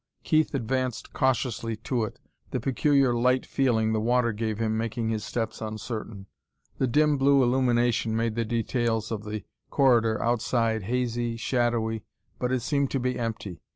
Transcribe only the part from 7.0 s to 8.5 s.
blue illumination made the